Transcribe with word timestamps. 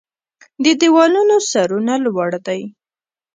د 0.63 0.65
دیوالونو 0.81 1.35
سرونه 1.51 1.93
لوړ 2.05 2.31
دی 2.47 2.61